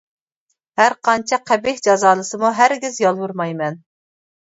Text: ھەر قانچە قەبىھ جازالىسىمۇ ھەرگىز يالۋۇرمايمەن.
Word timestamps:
ھەر 0.79 0.93
قانچە 1.07 1.37
قەبىھ 1.49 1.81
جازالىسىمۇ 1.87 2.51
ھەرگىز 2.61 2.97
يالۋۇرمايمەن. 3.03 3.79